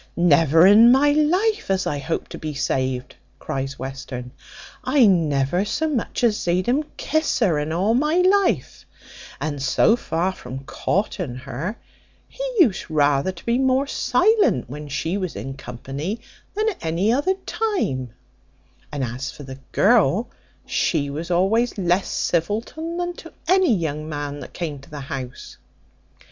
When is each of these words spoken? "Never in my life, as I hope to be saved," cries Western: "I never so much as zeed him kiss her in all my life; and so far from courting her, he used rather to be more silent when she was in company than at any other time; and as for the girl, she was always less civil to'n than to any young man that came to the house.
"Never 0.17 0.65
in 0.65 0.91
my 0.91 1.11
life, 1.11 1.69
as 1.69 1.85
I 1.85 1.99
hope 1.99 2.27
to 2.29 2.39
be 2.39 2.55
saved," 2.55 3.15
cries 3.37 3.77
Western: 3.77 4.31
"I 4.83 5.05
never 5.05 5.63
so 5.63 5.87
much 5.87 6.23
as 6.23 6.35
zeed 6.37 6.65
him 6.65 6.85
kiss 6.97 7.37
her 7.37 7.59
in 7.59 7.71
all 7.71 7.93
my 7.93 8.15
life; 8.15 8.87
and 9.39 9.61
so 9.61 9.95
far 9.95 10.31
from 10.31 10.63
courting 10.63 11.35
her, 11.35 11.75
he 12.27 12.43
used 12.57 12.89
rather 12.89 13.31
to 13.31 13.45
be 13.45 13.59
more 13.59 13.85
silent 13.85 14.67
when 14.67 14.87
she 14.87 15.19
was 15.19 15.35
in 15.35 15.53
company 15.53 16.19
than 16.55 16.69
at 16.69 16.83
any 16.83 17.13
other 17.13 17.35
time; 17.45 18.09
and 18.91 19.03
as 19.03 19.29
for 19.29 19.43
the 19.43 19.59
girl, 19.71 20.31
she 20.65 21.11
was 21.11 21.29
always 21.29 21.77
less 21.77 22.07
civil 22.09 22.59
to'n 22.61 22.97
than 22.97 23.13
to 23.17 23.31
any 23.47 23.71
young 23.75 24.09
man 24.09 24.39
that 24.39 24.51
came 24.53 24.79
to 24.79 24.89
the 24.89 25.01
house. 25.01 25.57